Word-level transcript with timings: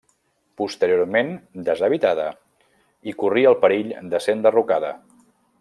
Posteriorment 0.61 1.29
deshabitada 1.67 2.25
i 3.13 3.15
corria 3.23 3.53
el 3.55 3.61
perill 3.67 3.97
de 4.15 4.27
ser 4.29 4.39
enderrocada. 4.39 4.95